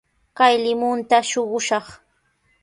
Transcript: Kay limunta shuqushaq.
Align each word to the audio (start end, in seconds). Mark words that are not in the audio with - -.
Kay 0.37 0.55
limunta 0.63 1.17
shuqushaq. 1.29 1.87